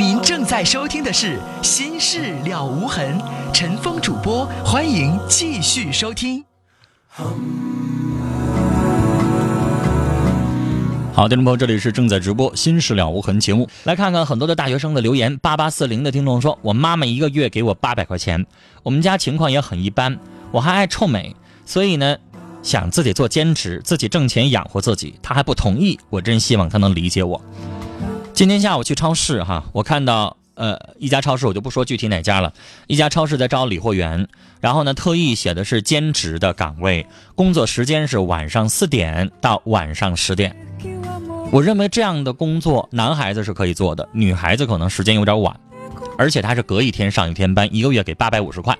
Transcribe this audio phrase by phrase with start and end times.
[0.00, 3.18] 您正在收听的是《心事了无痕》，
[3.52, 6.42] 陈峰主播，欢迎继续收听。
[11.12, 15.36] 好，听众朋友，这里是正在直播《心事了无痕》节目，来看看很多的大学生的留言。
[15.36, 18.46] 八八四零的听众说：“我妈妈一个月给我八百块钱，
[18.82, 20.18] 我们家情况也很一般，
[20.50, 21.36] 我还爱臭美，
[21.66, 22.16] 所以呢，
[22.62, 25.16] 想自己做兼职，自己挣钱养活自己。
[25.22, 27.38] 她还不同意，我真希望她能理解我。”
[28.40, 32.50] 今天下午去超市哈，我看到呃一家超市，我就不说具体哪家了。
[32.86, 34.26] 一家超市在招理货员，
[34.62, 40.56] 然后呢特意写的是兼职的岗位，工作时间是晚上四点到晚上十点。
[41.52, 45.54] 我认为这样的工作，男孩子是可以做的，女孩子可能时间有点晚，
[46.16, 48.74] 而且他是隔一天上一天班，一个月给八百五十块，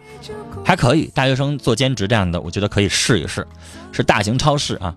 [0.65, 1.10] 还可以。
[1.15, 3.46] 大学生做兼职这样的，我觉得可以试一试。
[3.92, 4.96] 是大型超市啊。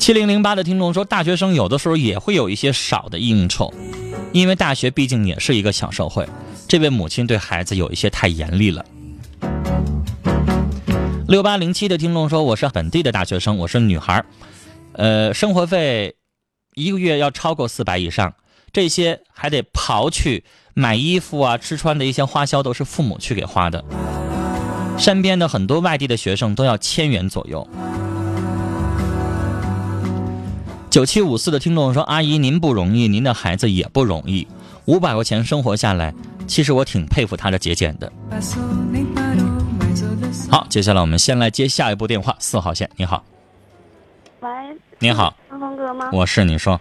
[0.00, 3.70] 七零零八的听众说，大学生有的时候也会有一些少的应酬，
[4.32, 6.26] 因为大学毕竟也是一个小社会。
[6.66, 8.82] 这位母亲对孩子有一些太严厉了。
[11.28, 14.24] 六八零七的听众说，我是本地的大学生，我是女孩，
[14.92, 16.16] 呃，生活费
[16.74, 18.32] 一个月要超过四百以上，
[18.72, 23.84] 这些还得刨去买衣服啊、吃穿的一些花销，都是父母去给花的。
[24.96, 27.68] 身边的很多外地的学生都要千元左右。
[30.90, 34.48] 九七五四的听众说：“阿姨，您不容易，您的孩子也不容易，
[34.86, 36.12] 五百块钱生活下来，
[36.48, 38.12] 其实我挺佩服他的节俭的。”
[40.50, 43.22] 好，接下来我们先来接下一部电话，四号线，你好。
[44.40, 44.50] 喂，
[44.98, 46.10] 你好，张峰哥吗？
[46.12, 46.80] 我是，你说。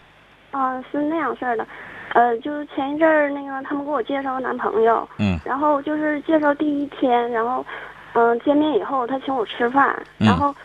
[0.49, 1.67] 啊，是那样事儿的，
[2.15, 7.63] 呃，就是前一阵儿那个他们给我介绍个男朋友，嗯，然后就是介绍第一天，然后，
[8.13, 10.55] 嗯、见面以后他请我吃饭，嗯然后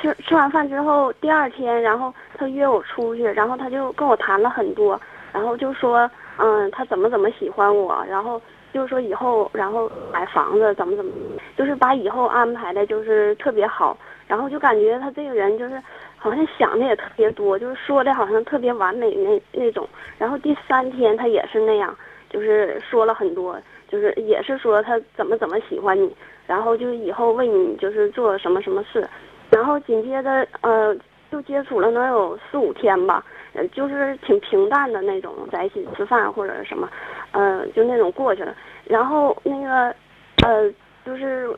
[0.00, 5.00] 吃吃完饭之后，第二天，然后他约我出去，然后他就跟我谈了很多，
[5.32, 8.40] 然后就说，嗯，他怎么怎么喜欢我，然后
[8.72, 11.10] 就是说以后，然后买房子怎么怎么，
[11.56, 13.96] 就是把以后安排的就是特别好，
[14.26, 15.82] 然后就感觉他这个人就是
[16.16, 19.88] 好像想的也特别多，就是说的好像特别完美那那种。
[20.16, 21.96] 然后第三天他也是那样，
[22.30, 26.14] 就是说了很多，就是也是说他怎么怎么喜欢你，
[26.46, 29.08] 然后就是以后为你就是做什么什么事，
[29.50, 30.94] 然后紧接着呃
[31.30, 36.88] 就接触了能有四五天吧，呃就是挺平淡的那种，在一起吃饭或者什么，
[37.32, 38.54] 呃就那种过去了。
[38.84, 39.94] 然后那个
[40.44, 40.70] 呃
[41.04, 41.48] 就是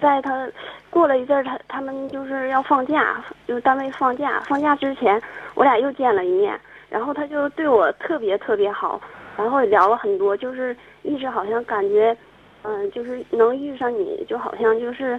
[0.00, 0.48] 在他
[0.90, 5.20] 过了一阵儿，他他们就是要放假，就单位放假，放假之前
[5.54, 6.58] 我俩又见了一面，
[6.88, 9.00] 然后他就对我特别特别好，
[9.36, 12.16] 然后也聊了很多，就是一直好像感觉，
[12.62, 15.18] 嗯、就是能遇上你，就好像就是，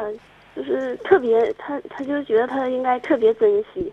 [0.00, 0.12] 呃，
[0.56, 3.92] 就是特别，他他就觉得他应该特别珍惜，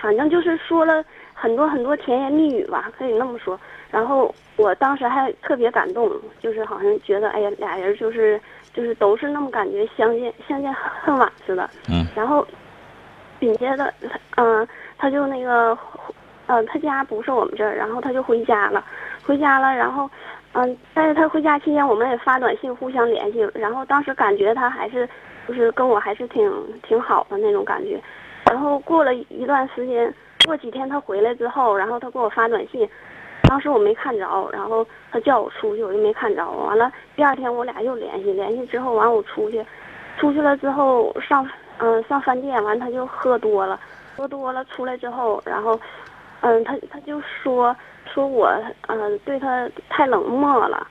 [0.00, 3.58] 反正就是说了很多很多甜言蜜语吧，可以那么说。
[3.90, 8.40] 然后我当时还特别感动，就是好像觉得，哎呀，俩人就是
[8.72, 11.68] 就是都是那么感觉相见相见恨晚似的。
[11.88, 12.06] 嗯。
[12.14, 12.46] 然后
[13.40, 13.92] 紧接着，
[14.36, 14.66] 嗯、
[14.98, 15.76] 他就那个，
[16.46, 18.84] 呃，他家不是我们这儿，然后他就回家了，
[19.24, 20.10] 回家了，然后，
[20.52, 25.08] 嗯、但是他回家期间，我们也发短信互相联系，然后当时感觉他还是，
[25.46, 26.50] 就是跟我还是挺
[26.82, 28.00] 挺好的那种感觉，
[28.50, 30.12] 然后过了一段时间，
[30.44, 32.88] 过几天他回来之后，然后他给我发短信，
[33.48, 39.64] 当时我没看着，然后他叫我出去，我就没看着，完了第二天我俩又联系，联系之后完我出去，
[40.18, 43.78] 出去了之后上嗯上饭店，完他就喝多了，
[44.16, 45.78] 喝多了出来之后，然后
[46.40, 47.74] 嗯他他就说
[48.12, 48.52] 说我
[48.88, 50.86] 嗯对他太冷漠了，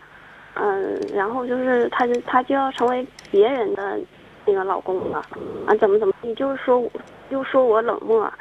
[0.55, 3.99] 嗯然后就是他就他就要成为别人的
[4.45, 5.19] 那个老公了，
[5.66, 6.91] 啊怎么怎么你，就是说我
[7.29, 8.31] 就说我冷漠，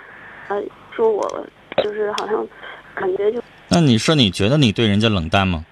[0.49, 0.63] 呃
[0.95, 1.47] 说我
[1.83, 2.47] 就是好像
[2.95, 5.65] 感觉就那你说你觉得你对人家冷淡吗？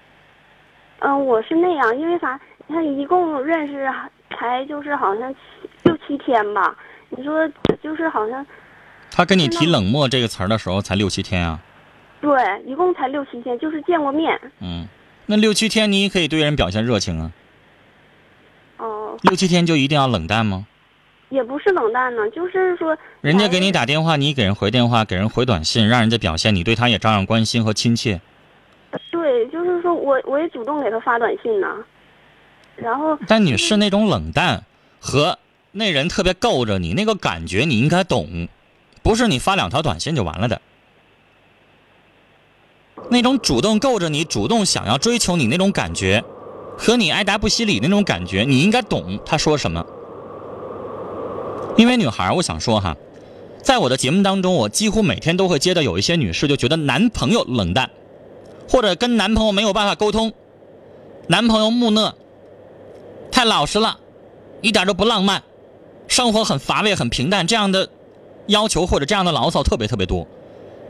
[0.99, 2.39] 嗯，我是那样，因为啥？
[2.67, 3.87] 你看，一共认识
[4.31, 5.39] 才就是好像七
[5.83, 6.75] 六七天吧。
[7.09, 7.47] 你说
[7.81, 8.45] 就是好像
[9.11, 11.59] 他跟你提冷漠这个词儿的时候才六七天啊。
[12.21, 12.31] 对，
[12.65, 14.39] 一共才六七天，就是见过面。
[14.61, 14.87] 嗯，
[15.25, 17.31] 那六七天你也可以对人表现热情啊。
[19.13, 20.65] 哦、六七天就一定要冷淡吗？
[21.29, 28.21] 也不是冷淡呢，就是说人家给你打电话，你给人回电话，给人回短信，让人家表现你对他也照样关心和亲切。
[29.11, 31.67] 对，就是说我我也主动给他发短信呢，
[32.75, 34.63] 然后但你是那种冷淡
[34.99, 35.39] 和
[35.71, 38.47] 那人特别够着你那个感觉，你应该懂，
[39.01, 40.61] 不是你发两条短信就完了的。
[43.09, 46.23] 那种主动够着你、主动想要追求你那种感觉，
[46.77, 49.85] 和你爱答不理那种感觉，你应该懂他说什么。
[51.77, 52.95] 因为女孩，我想说哈，
[53.61, 57.89] 在我的节目当中，我几乎每天都会接到有一些女士就觉得男朋友冷淡，
[58.69, 60.33] 或者跟男朋友没有办法沟通，
[61.27, 62.13] 男朋友木讷，
[63.31, 63.97] 太老实了，
[64.61, 65.41] 一点都不浪漫，
[66.07, 67.89] 生活很乏味、很平淡，这样的
[68.47, 70.27] 要求或者这样的牢骚特别特别多。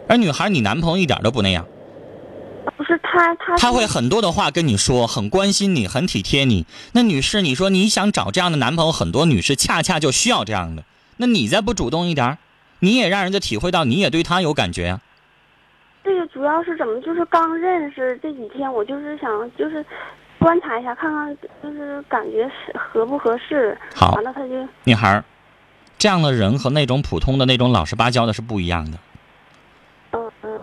[0.10, 1.66] 而女孩，你男朋友一点都不那样，
[2.72, 6.66] 不是他他他会很多的话跟你说，很关心你，很体贴你。
[6.94, 10.84] 那女士，你说你想找这样的男朋友，很多女士恰恰就需要这样的。
[11.18, 12.38] 那你再不主动一点儿，
[12.80, 15.00] 你也让人家体会到你也对他有感觉呀、
[16.04, 19.86] 这个主要是怎么，就是刚认识这几天，我就是想就是
[20.40, 23.78] 观察一下，看看就是感觉是合不合适。
[23.96, 25.24] 好完了他就女孩儿，
[25.98, 28.98] 这样的人和那种普通的那种老实巴交的是不一样的。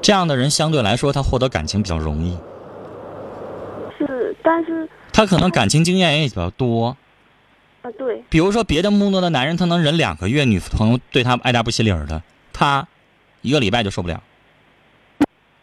[0.03, 2.37] 这样的人相对来说，他获得感情比较容易，
[3.99, 6.97] 是，但是他可能感情经验也比较多。
[7.83, 12.87] 啊对，比如说，别的木讷的男人，他能忍两个月，女朋友对他爱答不理儿的，他
[13.41, 14.23] 一个礼拜就受不了。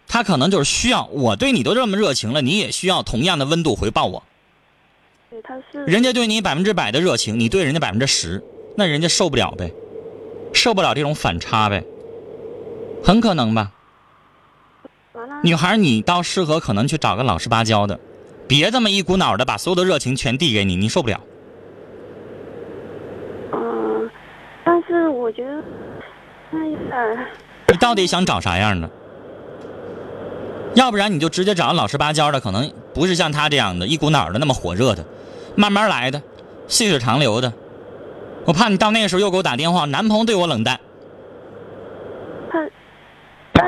[0.08, 4.24] 他可能就是需要我对你都这么热情了，你也需要同样的温度回报我。
[5.30, 8.44] 对他是人家对你百分之百的热情，你对人家百分之十，
[8.76, 9.72] 那人家受不了呗，
[10.54, 11.84] 受不了这种反差呗，
[13.04, 13.74] 很可能吧。
[15.44, 18.00] 女孩，你倒适合可能去找个老实巴交的，
[18.48, 21.20] 别这么一股脑的把所有的热情全递给你，你受不了。
[23.54, 24.10] 嗯，
[24.66, 25.64] 但是我觉得
[26.52, 27.28] 那有点
[27.70, 28.90] 你到底想找啥样的？
[30.76, 35.06] 要不然你就直接找老实巴交的，可能不是像他这样的一股脑的那么火热的，
[35.56, 36.22] 慢慢来的，
[36.68, 37.52] 细水长流的。
[38.46, 40.80] 我怕你到那个时候又给我打电话，男朋友对我冷淡。
[42.50, 42.60] 他，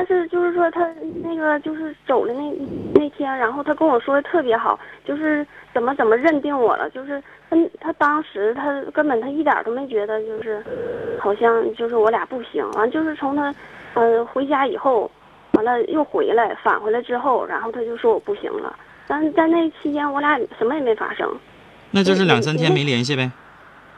[0.00, 0.88] 但是就是说他
[1.22, 2.40] 那个就是走的那
[2.94, 10.64] 那天，然后他跟我说的特别好，就是怎么怎么认定我了，就是他他当时他根本他一点都没觉得就是，
[11.20, 13.54] 好像就是我俩不行，完就是从他，
[13.92, 15.10] 呃回家以后，
[15.52, 18.74] 完了又回来返回来之后，然后他就说我不行了，
[19.06, 21.30] 但是在那期间我俩什么也没发生，
[21.90, 23.30] 那就是两三天没联系呗，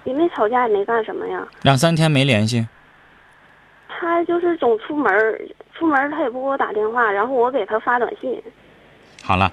[0.02, 1.46] 也没吵架也没干什么呀。
[1.62, 2.66] 两三天没联系。
[4.04, 5.40] 他就是总出门儿，
[5.82, 8.40] 出门他也不给我打电话，然后我给他发短信。
[9.20, 9.52] 好了，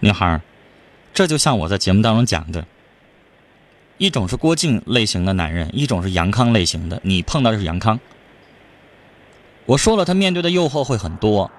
[0.00, 0.38] 女孩，
[1.14, 2.66] 这就像我在节目当中讲的，
[3.96, 7.00] 一种是郭靖类型的男人，一种是杨康类型的。
[7.02, 7.98] 你碰到的是杨康。
[9.64, 11.50] 我说了，他面对的诱惑会很多。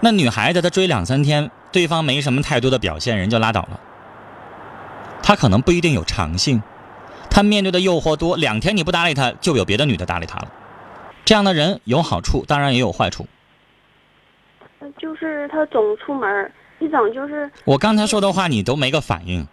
[0.00, 3.78] 那女孩子她追两三天，对方没什么太多的表现，人就拉倒了。
[5.22, 6.62] 他可能不一定有长性，
[7.28, 10.48] 他面对的诱惑多，两天你不搭理他，就有别的女的搭理他了。
[11.24, 13.26] 这样的人有好处，当然也有坏处。
[14.80, 19.46] 呃就是他总出门儿，一整就是我刚才说的话你都没个反应。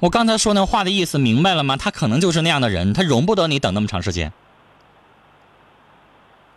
[0.00, 1.76] 我刚才说那话的意思明白了吗？
[1.76, 4.32] 他可能就是那样的人，他容不得你等那么长时间，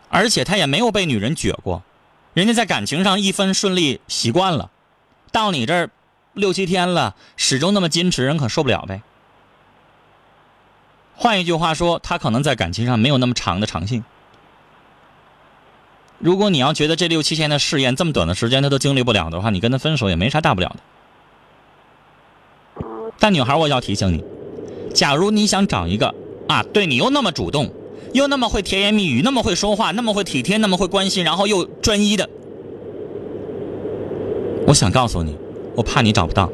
[0.10, 1.84] 而且他也没有被女人撅过，
[2.34, 4.72] 人家在感情上一分顺利习惯了，
[5.32, 5.92] 到你这儿
[6.34, 9.04] 六七天了，始终那么矜持，人可受不了呗。
[11.16, 14.04] 换一句话说，他可能在感情上没有那么长的长性。
[16.20, 20.78] 如果你要觉得这六七天的试验这么短的时间他都经历不了的话，你跟他分手也没啥大不了的。
[23.20, 24.24] 但女孩，我要提醒你，
[24.94, 26.14] 假如你想找一个
[26.48, 27.72] 啊，对你又那么主动，
[28.14, 32.30] 又那么会甜言蜜语，那么会说话，那么会体贴，那么会关心，然后又专一的，
[34.68, 35.38] 我想告诉你，
[35.76, 36.50] 我怕你找不到。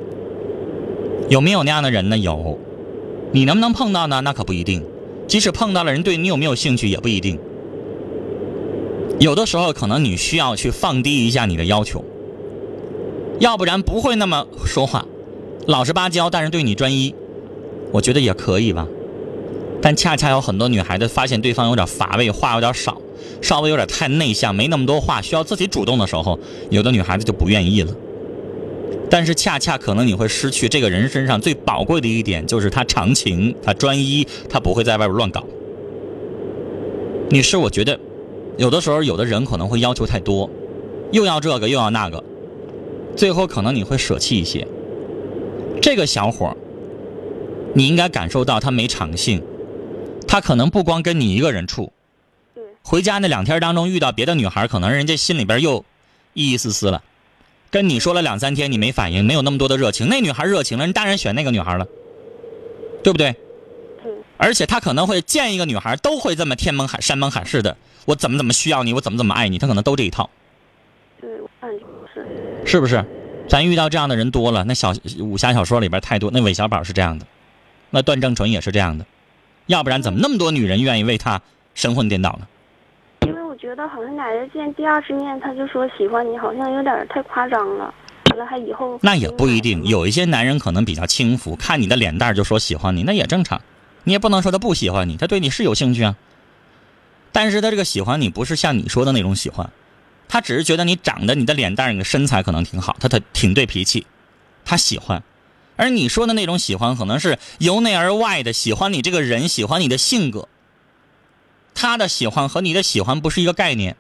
[1.30, 2.18] 有没有那样的人呢？
[2.18, 2.60] 有，
[3.34, 4.22] 你能不能碰到呢？
[4.22, 4.84] 那可不一定。
[5.28, 7.40] 即使碰到了人，对你有没有兴趣也不一定。
[9.20, 12.04] 有的时候，可能你需要去放低一下你的要求，
[13.40, 15.06] 要不然不会那么说话。
[15.68, 17.16] 老实巴交，但是对你专一，
[17.92, 18.88] 我觉得也可以吧。
[19.82, 23.02] 但恰恰有很多女孩子发现对方有点乏味，话有点少，
[23.42, 26.38] 稍微有点太内向，没那么多话，需要自己主动的时候，
[26.70, 27.94] 有的女孩子就不愿意了。
[29.12, 35.46] 但是恰恰可能你会失去这个人身上最宝贵的一点，就是他长情，他专一，他不会在外边乱搞。
[37.30, 38.00] 女士，我觉得
[38.58, 40.50] 有的时候有的人可能会要求太多，
[41.12, 42.24] 又要这个又要那个，
[43.18, 44.66] 最后可能你会舍弃一些。
[45.82, 46.56] 这个小伙儿，
[47.76, 49.44] 你应该感受到他没长性，
[50.26, 51.92] 他可能不光跟你一个人处，
[52.56, 55.84] 对，回家那两天当中遇到别的女孩，可能人家心里边又
[56.34, 57.04] 一丝丝了。
[57.72, 61.88] 跟你说了两三天，你没反应，没有那么多的热情，那女孩热情了，你当然选那个女孩了，
[63.02, 63.34] 对不对？
[64.04, 70.30] 对，而且他可能会见一个女孩都会这么天门海山盟海誓的，我怎么怎么需要你，我怎么怎么爱你，他可能都这一套，
[71.22, 72.28] 对，我感觉是。
[72.66, 73.04] 是不是？
[73.48, 77.26] 咱遇到这样的人多了，那小武侠小说里边太多，那韦小宝是这样的，
[77.90, 79.06] 那段正淳也是这样的，
[79.68, 81.42] 要不然怎么那么多女人愿意为他
[81.74, 82.48] 神魂颠倒呢？
[83.62, 87.94] 觉得好像俩人见第二次面他就说喜欢你，好像有点太夸张了。
[88.32, 93.62] 完了还以后那也不一定，有一些男人可能比较轻浮，看你的脸蛋就说喜欢你，那也正常。
[94.04, 96.16] 你也不能说他不喜欢你，他对你是有兴趣啊。
[97.32, 99.70] 但是他这个喜欢你不是像你说的那种喜欢，
[100.28, 104.08] 他只是觉得你长得、你的脸蛋、你的身材可能挺好，他他挺对脾气，
[104.66, 105.22] 他喜欢。
[105.76, 110.48] 而你说的那种喜欢，可能是由内而外的喜欢你这个人，喜欢你的性格。
[111.82, 113.98] 他的喜欢和你的喜欢不是一个概念，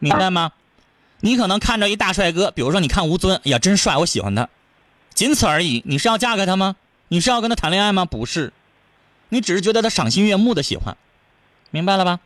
[0.00, 0.50] 明白吗？
[1.20, 4.48] 你可能看着一大帅哥，比如说你看吴尊，哎呀真帅，我喜欢他，
[5.10, 5.80] 仅此而已。
[5.86, 6.74] 你是要嫁给他吗？
[7.06, 8.04] 你是要跟他谈恋爱吗？
[8.04, 8.52] 不是，
[9.28, 10.96] 你只是觉得他赏心悦目的喜欢，
[11.70, 12.18] 明白了吧？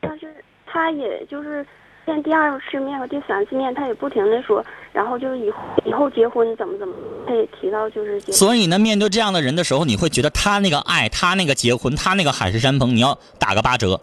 [0.00, 0.34] 但是
[0.64, 1.66] 他也就是
[2.06, 6.94] 见第二次面和第三次面，他也不停的说，然后就是以后以后结婚怎么怎么，
[7.26, 8.20] 他也提到就是。
[8.20, 14.00] 所以呢，面对这样的人的时候，你会觉得他那个爱，他那个结婚，他那个海誓山盟，你要打个八折。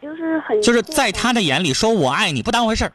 [0.00, 2.92] 就是很就是在他的眼里，说我爱你不当回事儿，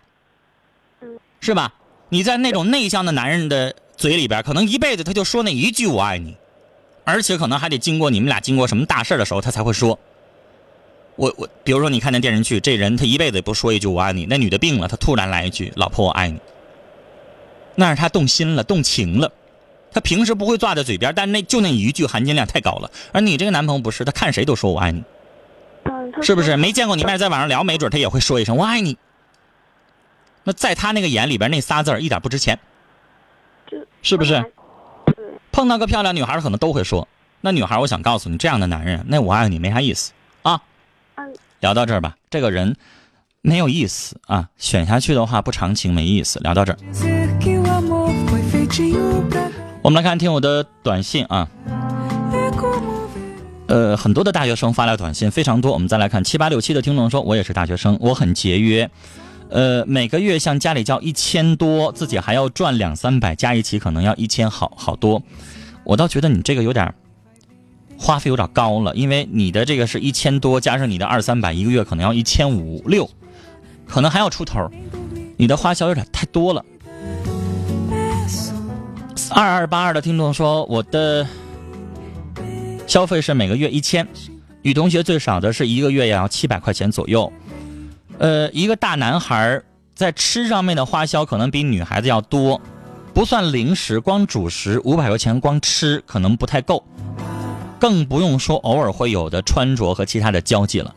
[1.01, 1.73] 嗯是吧？
[2.09, 6.35] 你在那种内向的男人的嘴里边，可能一辈子他就说那一句我爱你，
[7.03, 9.99] 而且可能还得经过你们俩经过什么大事的时候，他才会说。
[11.15, 16.39] 我我，比如说你看那电视剧，这人他一辈子也不说一句我爱你，那女的病了，他突然来一句老婆我爱你，
[17.75, 19.32] 那是他动心了，动情了。
[19.91, 22.91] 他平时不会挂在嘴边，但那就那一句含金量太高了。
[23.13, 25.03] 而你这个男朋友不是，他看谁都说我爱你。
[26.22, 26.58] 是不是？
[26.58, 28.98] 没见过你面，在网上聊，没准他也会说一声“我爱你”。
[30.44, 32.60] 那在他那个眼里边，那仨字儿一点不值钱。
[34.01, 34.51] 是不是？
[35.51, 37.08] 碰到个漂亮女孩，可能都会说。
[37.41, 40.62] 那女孩，我想告诉你，这样的男人，那我爱你没啥意思啊。
[41.15, 42.75] 嗯，聊到这儿吧，这个人
[43.41, 46.39] 没有意思啊，选下去的话不长情，没意思。
[46.39, 46.77] 聊到这儿，
[49.82, 51.48] 我们来看听友的短信啊。
[53.67, 55.72] 呃，很多的大学生发来短信非常多。
[55.72, 58.89] 我们再来看七八六七的听众说，我也是大学生，我很节约，
[59.50, 65.24] 呃，每个月向家里交一千多，自己还要赚两三百，加一起可能要一千，好好多。
[65.84, 66.94] 我倒觉得你这个有点
[67.98, 73.10] 花费有点高了，因为你的这个是一千多，加上你的二三百，一个月可能要一千五六，
[73.88, 74.70] 可能还要出头，
[75.38, 76.63] 你的花销有点太多了。
[79.35, 81.27] 二二八二的听众说，我的
[82.87, 84.07] 消费是每个月一千，
[84.61, 87.29] 女同学最少的是一个月也要七百块钱左右。
[88.17, 89.61] 呃，一个大男孩
[89.93, 92.61] 在吃上面的花销可能比女孩子要多，
[93.13, 96.81] 不算零食，光主食五百块钱光吃可能不太够，
[97.77, 100.95] 更不用说偶尔会有的穿着和其他的交际了。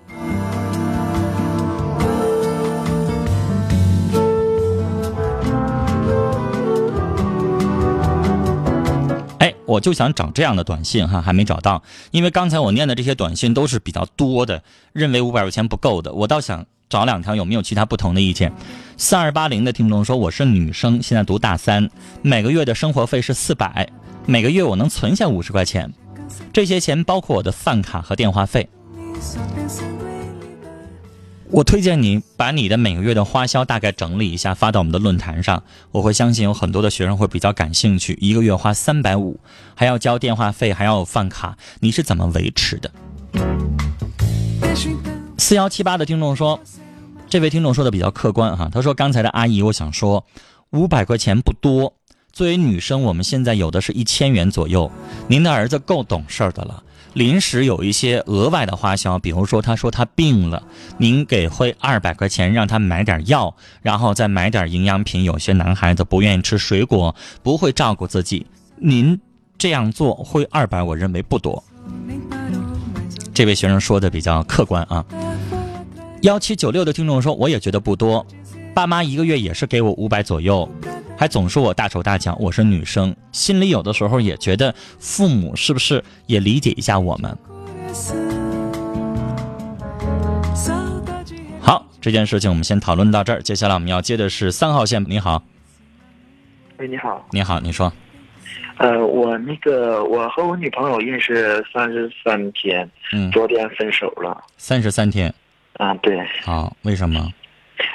[9.68, 14.62] 我就想找这样的短信哈，还没找到，因为刚才我念的这些短信都是比较多的，
[14.94, 18.50] 认为五百块钱不够的，我倒想找两条有没有其他不同的意见。
[18.96, 21.86] 三二八零的听众说，我是女生，现在读大三，
[22.22, 23.86] 每个月的生活费是四百，
[24.24, 25.92] 每个月我能存下五十块钱，
[26.50, 28.66] 这些钱包括我的饭卡和电话费。
[31.50, 35.62] 我推荐你把你的每个月的花销大概整理一下，发到我们的论坛上。
[35.90, 38.18] 我会相信有很多的学生会比较感兴趣。
[38.20, 39.40] 一个月花三百五，
[39.74, 42.90] 还要交电话费，还要有饭卡，你是怎么维持的？
[45.38, 46.60] 四幺七八的听众说，
[47.30, 50.26] 这位听众说的比较客观哈，他说刚才的阿姨，我想说，
[50.70, 51.94] 五百块钱不多，
[52.30, 54.90] 作为女生，我们现在有的是一千元左右。
[55.28, 56.82] 您的儿子够懂事儿的了，
[57.18, 60.62] 临时有一些额外的花销，比如说他说他病了，
[60.98, 65.24] 您给会二百块钱让他买点药，然后再买点营养品。
[65.24, 68.46] 有些男孩子不愿意吃水果，不会照顾自己，
[68.76, 69.20] 您
[69.58, 71.60] 这样做会二百，我认为不多。
[73.34, 75.04] 这位学生说的比较客观啊。
[76.22, 78.24] 幺七九六的听众说，我也觉得不多，
[78.72, 80.68] 爸妈一个月也是给我五百左右，
[81.18, 82.36] 还总说我大手大脚。
[82.38, 87.36] 我是女生，心里有的时候也觉得父母是不是也理解一下我们？
[91.60, 95.04] 好，这件事情我们先讨论到这儿，接下来我们要接的是三号线。
[95.08, 95.42] 你好，
[96.76, 97.92] 喂，你好，你好，你说，
[98.76, 104.40] 呃，我那个我和我女朋友认识三十三天，嗯，昨天分手了。
[104.56, 105.34] 三十三天，
[105.78, 107.28] 啊，对，好，为什么？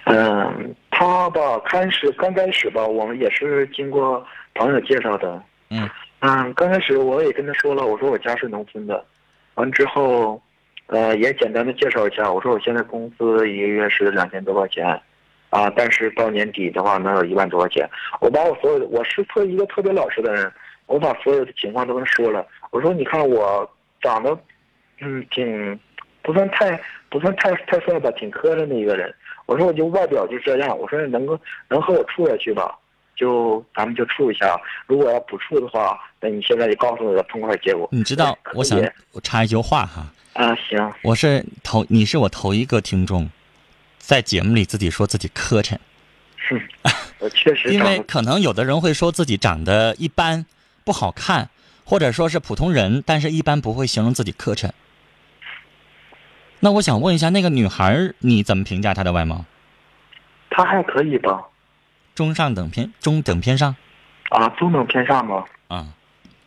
[0.05, 4.23] 嗯、她吧，开始刚开始吧，我们也是经过
[4.53, 5.41] 朋友介绍的。
[5.69, 9.03] 嗯嗯，刚开始我也跟他说了，我说我家是农村的，
[9.55, 10.39] 完之后，
[10.85, 14.87] 呃，也简单的介绍一下，我说我现在工资一个月是两千多块钱，
[15.49, 17.89] 啊，但是到年底的话能有一万多块钱。
[18.21, 20.49] 我把我所有的，我是特一个特别老实的人，
[20.85, 22.45] 我把所有的情况都跟他说了。
[22.69, 23.69] 我说你看我
[23.99, 24.37] 长得，
[25.01, 25.77] 嗯，挺
[26.21, 29.13] 不算太不算太太帅吧，挺磕碜的一个人。
[29.53, 32.75] 我说我就外表就这样，我说能够能和我处下去吧，
[33.15, 34.59] 就咱们就处一下。
[34.87, 37.87] 如果要不处的话，那你现在就告诉我个痛快结果。
[37.91, 38.81] 你知道，我想
[39.11, 43.29] 我插一句话哈，啊，行，我是头，你是我头一个听众，
[43.99, 45.77] 在节目里自己说自己磕碜，
[46.49, 46.59] 哼，
[47.19, 50.47] 我确实 因为可能有的人会说自己长得一般，
[50.83, 51.51] 不好看，
[51.85, 54.71] 或者说是普通人，但是一般不会形容自己磕碜。
[56.63, 59.43] 那我想问一下，那个女孩儿你怎么评价她的外貌？
[60.49, 61.43] 她还可以吧？
[62.15, 63.75] 中上等偏中等偏上
[64.29, 65.43] 啊，中等偏上吗。
[65.67, 65.87] 啊？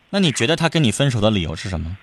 [0.08, 1.99] 那你觉得她跟你分手的理由是什么？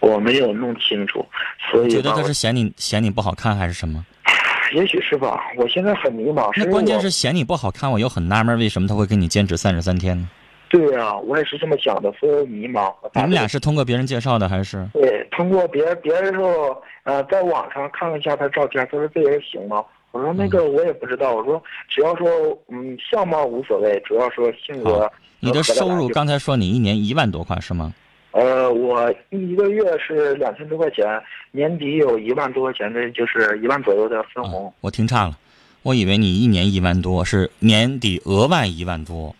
[0.00, 1.26] 我没有弄清楚，
[1.70, 4.06] 所以觉得她是嫌你嫌你不好看还是什么？
[4.72, 5.52] 也许是吧。
[5.58, 6.50] 我现在很迷茫。
[6.56, 10.26] 那关键是嫌你不好看，我又很纳闷，为什么他会跟你坚持三十三天呢？
[10.70, 12.84] 对呀、我也是这么想的，所以我迷茫。
[13.02, 14.88] 我你们俩是通过别人介绍的还是？
[14.94, 19.82] 对，通过别人别人说，呃，在网上看了一下他照片，他说这人行吗？
[20.12, 22.28] 我说那个我也不知道，我说只要说
[22.68, 25.10] 嗯相貌无所谓，主要说性格。
[25.40, 27.92] 你的收入刚才说你一年一万多块是吗？
[28.32, 31.04] 呃，我一个月是两千多块钱，
[31.50, 34.72] 年底有一万多块钱的，就是一万左右的分红。
[34.80, 35.36] 我听差了，
[35.82, 39.34] 我以为你一年一万多，是年底额外一万多，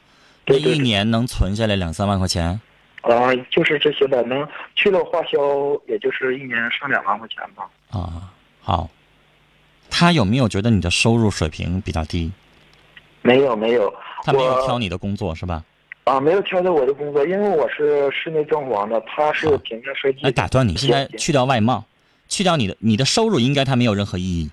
[0.47, 2.61] 那对对对一年能存下来两三万块钱。
[3.03, 5.39] 啊、就是这些吧，能去了花销，
[5.87, 7.69] 也就是一年上两万块钱吧。
[7.91, 8.89] 啊，好。
[9.95, 12.33] 他有没有觉得你的收入水平比较低？
[13.21, 13.93] 没有没有，
[14.25, 15.63] 他没有挑你的工作是吧？
[16.05, 20.21] 啊，没有挑的我的工作，因为我是室内装潢的，他是平面设计。
[20.23, 21.85] 哎，打断你，现在去掉外貌，
[22.27, 24.51] 去掉你的你的收入，应该他没有任何意义。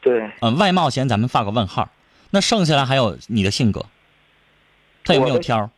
[0.00, 1.90] 对，嗯、外貌先咱们画个问号，
[2.30, 3.84] 那剩下来还有你的性格，
[5.04, 5.70] 他有没有挑？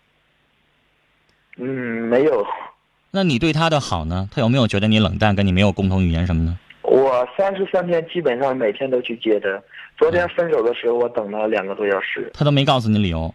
[1.57, 1.67] 嗯，
[2.09, 2.47] 没有。
[3.11, 4.29] 那你对他的好呢？
[4.33, 6.59] 他有没有觉得你冷淡，跟你没有共同语言什么呢？
[6.83, 9.49] 我三十三天基本上每天都去接他。
[9.99, 12.31] 昨天分手的时候，我等了两个多小时。
[12.33, 13.33] 他都没告诉你理由。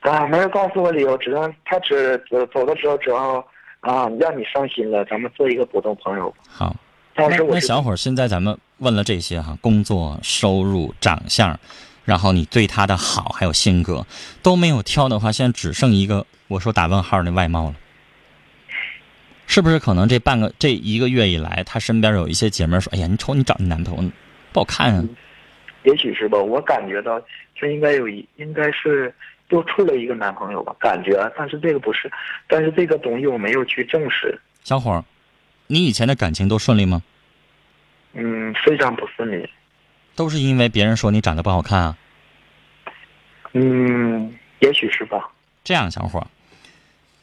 [0.00, 3.44] 啊，没有告诉我理由，只能他只走走的时候只要
[3.80, 6.32] 啊让你伤心了，咱们做一个普通朋友。
[6.48, 6.76] 好，
[7.16, 11.58] 那但是我是那小伙儿，现在咱们问了这些哈，工作、收入、长相，
[12.06, 14.06] 然后你对他的好还有性格
[14.42, 17.74] 都没有挑的话，现在只剩一个我说打问号的外貌了。
[19.46, 24.10] 是不是可能这半个这一个月以来，他身边有一些姐妹说：“哎呀，你瞅你找你男朋友
[24.52, 25.04] 不好看啊。
[25.84, 27.20] 也许是吧，我感觉到
[27.54, 29.14] 这应该有一应该是
[29.50, 32.10] 又处了一个男朋友吧，感觉，啊但是这个不是，
[32.48, 35.04] 但是这个东西我没有去证实，小伙儿，
[35.68, 37.02] 你以前的感情都顺利吗？
[38.14, 39.48] 嗯，非常不顺利，
[40.16, 41.98] 都是因为别人说你长得不好看啊？
[43.52, 45.30] 嗯，也许是吧，
[45.62, 46.26] 这样，小伙儿，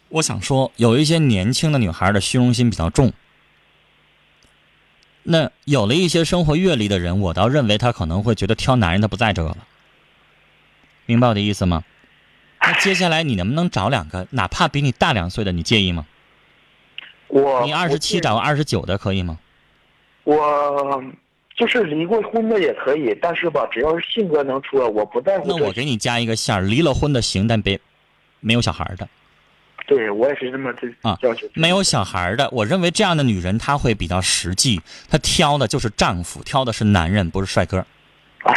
[0.09, 3.11] 我想说，有一些年轻的女孩的虚荣心比较重。
[5.23, 9.57] 那有了一些生活阅历的人，我倒认为他可能会觉得挑男人他不在这个了，
[11.05, 11.83] 明白我的意思吗？
[12.61, 16.05] 那接下来你能不能找两个，哪怕比你大两岁的，你介意吗？
[17.27, 19.39] 我你二十七找个二十九的可以吗？
[20.23, 21.03] 我
[21.55, 25.47] 就是离过婚的也可以，但是吧，只要是性格能出来，我不在乎。
[25.47, 27.79] 那我给你加一个线儿，离了婚的行，但别
[28.39, 29.07] 没有小孩儿的。
[29.85, 31.45] 对我也是这么这啊要求。
[31.53, 37.85] 没有小孩儿的，我认为这样的女人她会比较实际，她挑的就是丈夫，挑的是男人，不是帅哥。
[38.43, 38.53] 唉，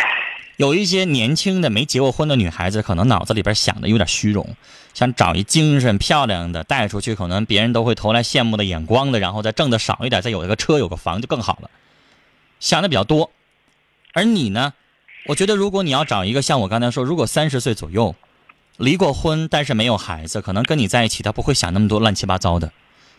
[0.57, 4.55] 有一些年轻的没结过婚的女孩子，可能脑子里边想的有点虚荣，
[4.95, 11.71] 想找一精神漂亮的带出去，可能别人都会投来羡慕的眼光的，然后再挣的少一点，再有一个车有个房就更好了，
[12.67, 13.31] 想的比较多。
[14.13, 14.75] 而你呢，
[15.27, 18.17] 我觉得如果你要找一个像我刚才说，如果三十岁左右，
[18.77, 22.73] 离过婚但是没有孩子，可能跟你在一起他不会想那么多乱七八糟的，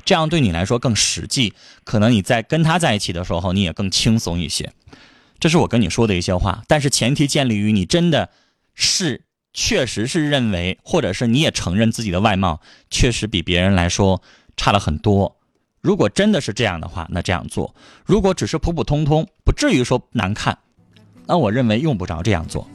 [0.03, 1.53] 这样对你来说更实际。
[1.85, 4.73] 可能你在跟他在一起的时候，你也更轻松一些。
[5.39, 8.29] 这是我跟你说的一些话，但是前提建立于你真的
[8.75, 14.21] 是确实是认为，或者是你也承认自己的外貌确实比别人来说
[14.57, 15.36] 差了很多。
[15.87, 17.73] 如果真的是这样的话，那这样做；
[18.05, 20.57] 如果只是普普通通，不至于说难看，
[21.25, 22.67] 那我认为用不着这样做。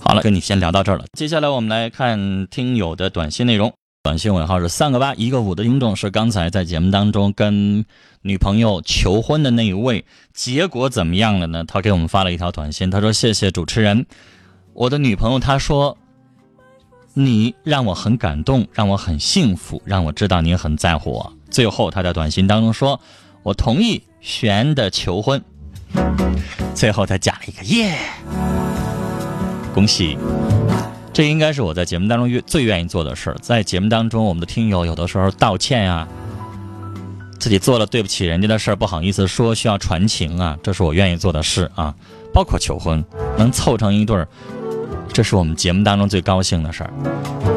[0.00, 1.04] 好了，跟你先聊到这儿了。
[1.12, 3.70] 接下来我们来看听友的短信内容。
[4.02, 7.84] 短信尾号是三个八一个五的听众是刚才在节目当中跟
[8.22, 11.64] 女朋友求婚的那一位，结果怎么样了呢？
[11.64, 14.06] 他给我们发了一条短信，他说：“谢谢主持人，
[14.72, 15.98] 我的女朋友她说，
[17.12, 23.00] 你让我很感动，让我很幸福，让我知道你很在乎我。”最后他在短信当中说
[23.42, 25.42] ：“我同意璇的求婚。”
[26.74, 27.96] 最后他加了一个耶，
[29.74, 30.18] 恭喜！
[31.12, 33.36] 这应该是我在节目当中最愿意做的事儿。
[33.40, 36.06] 在节目当中，我们的听友有的时候道歉呀、
[37.40, 41.94] 自己做了对不起人家的事儿，不好意思说，需要传情啊，这是我愿意做的事啊。
[42.34, 43.02] 包括求婚，
[43.38, 44.28] 能凑成一对儿，
[45.10, 47.55] 这是我们节目当中最高兴的事儿。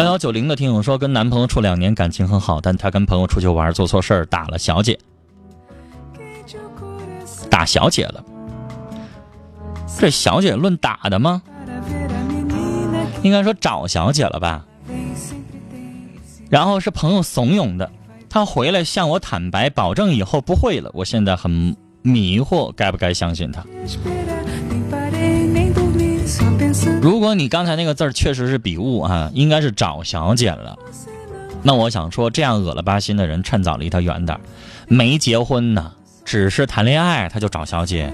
[0.00, 4.98] 幺幺九零的听友说，跟男朋友处两年，感情很好，但他跟朋友出去玩做错事儿，打了小姐，
[7.50, 8.24] 打小姐了。
[9.98, 11.42] 这小姐论打的吗？
[13.22, 14.64] 应该说找小姐了吧。
[16.48, 17.92] 然后是朋友怂恿的，
[18.30, 20.90] 他回来向我坦白，保证以后不会了。
[20.94, 23.62] 我现在很迷惑，该不该相信他？
[27.00, 30.78] 如果你刚才那个字儿确实是笔误啊，应该是找小姐了。
[31.62, 34.38] 那我想说，这样恶了巴心的人，趁早离他远点。
[34.88, 35.92] 没结婚呢，
[36.24, 38.12] 只是谈恋爱他就找小姐；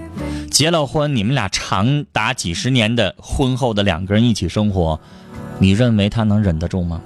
[0.51, 4.99] 结了婚，你们俩长达几十年的婚后的两个人一起生活，
[5.59, 7.01] 你认为他能忍得住吗？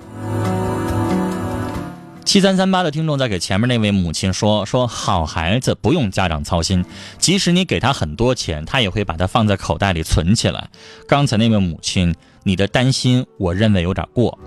[2.24, 6.84] 七三三八的听众在给前面那位母亲说：“说好孩子不用家长操心，
[7.18, 10.68] 即使你给他很多钱，他也会把它放在口袋里存起来。”
[11.08, 14.38] 刚才那位母亲，你的担心我认为有点过。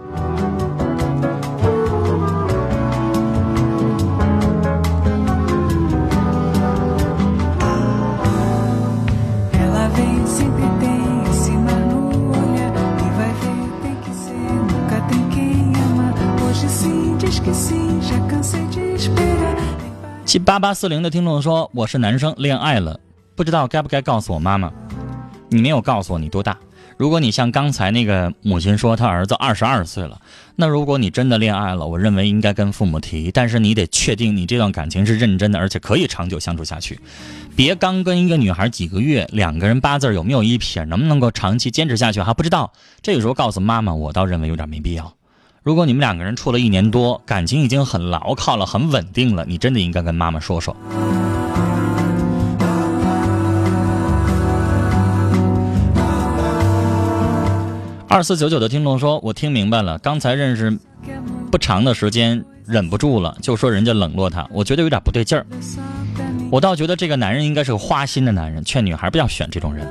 [20.34, 23.00] 七八八四零的听众说：“我是男生，恋爱了，
[23.36, 24.74] 不知道该不该告诉我妈妈。
[25.48, 26.58] 你没有告诉我你多大。
[26.98, 30.19] 如果你像刚才那个母亲说，她儿子二十二岁了，
[30.56, 33.30] 那如果你真的恋爱了，我认为应该跟父母提。
[33.32, 37.00] 但是你得确定你这段感情是认真的，而且可以长久相处下去。
[37.56, 42.74] 别刚跟一个女孩几个月，两个人八字有没有一撇，能不能够长期坚持下去还不知道。
[43.04, 45.13] 这个时候告诉妈妈，我倒认为有点没必要。”
[45.63, 50.76] 如果你们两个人处了一年多，感情已经很牢靠了，很稳定了，你真的应该跟妈妈说说。
[58.10, 60.78] 二四九九的听众说：“我听明白了，刚才认识
[61.49, 65.45] 不长的时间，忍不住了，就说人家冷落他，我觉得有点不对劲儿。
[66.52, 69.88] 我倒觉得这个男人应该是个花心的男人，劝女孩不要选这种人。”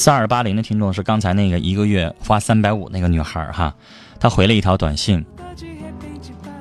[0.00, 3.74] 三二八零的听众是刚才那个一个月花三百五那个女孩哈，
[4.18, 5.22] 她回了一条短信，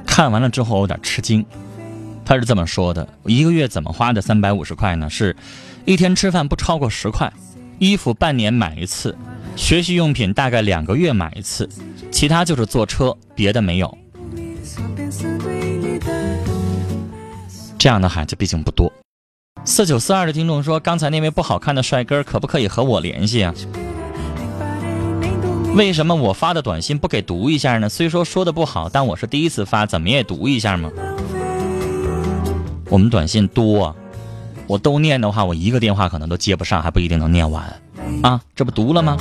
[0.05, 1.45] 看完了之后有点吃惊，
[2.25, 5.09] 她是这么说的：一个月怎么花的三百五十块呢？
[5.09, 5.33] 是
[5.85, 7.31] 一天吃饭不超过十块，
[7.77, 9.17] 衣服半年买一次，
[9.55, 11.69] 学习用品大概两个月买一次，
[12.11, 13.97] 其他就是坐车，别的没有。
[17.77, 18.91] 这样的孩子毕竟不多。
[19.65, 23.53] 四九四二的听众说：“刚才那位不好看的帅哥可不可以和我联系啊？
[25.75, 27.87] 为什么我发的短信不给读一下呢？
[27.87, 30.89] 虽说说的不好，但我是第一次发，怎么也读一下嘛。
[32.89, 33.95] 我们短信多，
[34.65, 37.63] 我都念的话，我一个电话可能都接不上，还不一定能念完
[38.23, 38.41] 啊。
[38.55, 39.15] 这不读了吗？”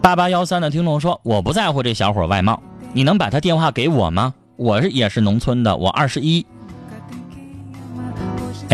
[0.00, 4.34] 八八幺三的听众说：“我不在乎这小伙外貌，你能把他电话给我吗？
[4.56, 6.46] 我是也是农村的，我二十一。”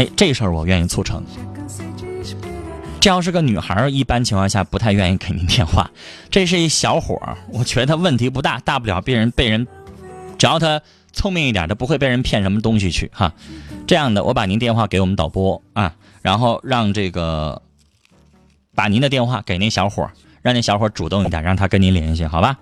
[0.00, 1.22] 哎，这事儿我愿意促成。
[3.00, 5.90] 这要是个女孩，一般情况下不太愿意给您电话。
[6.30, 9.66] 这是一小伙儿，我觉得问题不大，大不了被人被人，
[10.38, 10.80] 只要他
[11.12, 13.34] 聪明一点，他不会被人骗什么东西去哈。
[13.86, 17.60] 这样的，我把您电话给我们导播啊，然后让这个
[18.74, 22.58] 把您的电话给那小伙儿，让那小伙儿主动一点，让他跟您联系，好吧？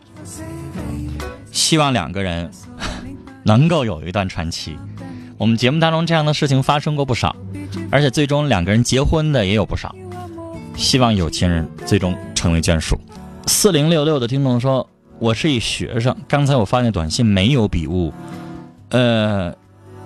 [1.53, 2.51] 希望两个人
[3.44, 4.77] 能够有一段传奇。
[5.38, 7.37] 我们节目当中这样的事情发生过不少，
[7.92, 9.94] 而且最终两个人结婚的也有不少。
[10.77, 12.98] 希望有情人最终成为眷属。
[13.46, 14.88] 四零六六的听众说
[15.20, 18.12] ：“我是一学生，刚才我发那短信没有笔误，
[18.90, 19.55] 呃，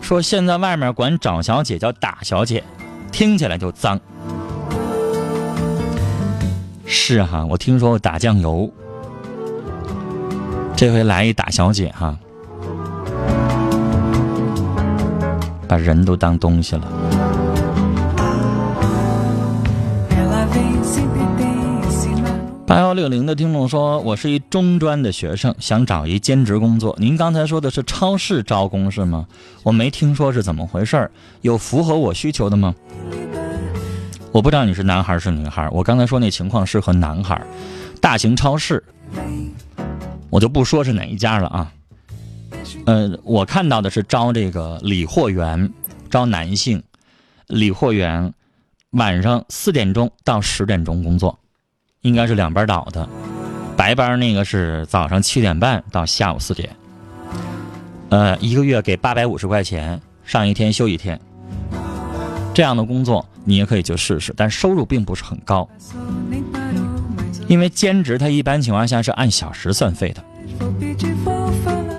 [0.02, 2.62] 说现在外面管找小姐叫打小姐，
[3.10, 3.98] 听起来就脏。”
[6.84, 8.70] 是哈，我听说过打酱油，
[10.76, 12.18] 这回来一打小姐哈。
[15.72, 16.82] 把人都当东西了。
[22.66, 26.94] 八幺六零的听众说：“我是一中专的学生，想找一兼职工作。
[26.98, 29.26] 您刚才说的是超市招工是吗？
[29.62, 32.74] 我没听说是怎么回事有符合我需求的吗？
[34.30, 35.66] 我不知道你是男孩是女孩。
[35.72, 37.40] 我刚才说那情况适合男孩，
[37.98, 38.84] 大型超市，
[40.28, 41.72] 我就不说是哪一家了啊。”
[42.86, 45.72] 呃，我看到的是招这个理货员，
[46.10, 46.82] 招男性，
[47.46, 48.32] 理货员，
[48.90, 51.38] 晚上四点钟到十点钟工作，
[52.00, 53.08] 应该是两班倒的，
[53.76, 53.94] 白。
[53.94, 56.74] 班那个是早上七点半到下午四点，
[58.08, 61.20] 呃，一个月给八百五十块钱，上一天休一天。
[62.54, 65.68] 这样的工作你也可以去试试，但收入并不是很高，
[67.48, 70.22] 因为兼职它一般情况下是按小时算费的。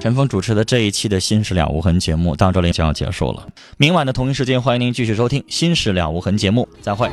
[0.03, 7.09] 陈峰主持的这一期的《新事了无痕》节目到这里就要结束了，明晚的同一时间欢迎您继续收听《新事了无痕》节目，再会。